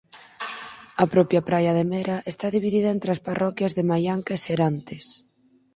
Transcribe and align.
A 1.03 1.05
propia 1.13 1.41
praia 1.49 1.71
de 1.77 1.85
Mera 1.91 2.17
está 2.31 2.47
dividida 2.57 2.89
entre 2.95 3.09
as 3.15 3.23
parroquias 3.27 3.75
de 3.77 3.83
Maianca 3.91 4.31
e 4.37 4.39
Serantes. 4.45 5.05